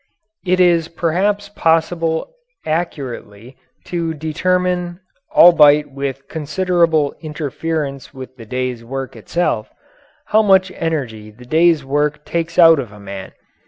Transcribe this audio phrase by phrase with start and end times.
[0.43, 2.33] It is perhaps possible
[2.65, 3.55] accurately
[3.85, 4.99] to determine
[5.31, 9.69] albeit with considerable interference with the day's work itself
[10.25, 13.33] how much energy the day's work takes out of a man.